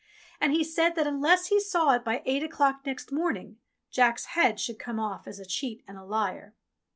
[0.39, 3.59] And he said that unless he saw it by eight o'clock next morning
[3.91, 6.55] Jack's head should come off as a cheat and a liar.